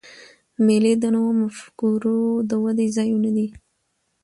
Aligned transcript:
مېلې 0.65 0.93
د 1.01 1.05
نوو 1.15 1.31
مفکورې 1.41 2.17
د 2.49 2.51
ودي 2.63 2.87
ځایونه 2.97 3.29
دي. 3.37 3.47